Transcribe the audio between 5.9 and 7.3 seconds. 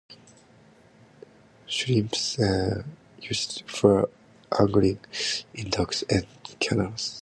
and canals.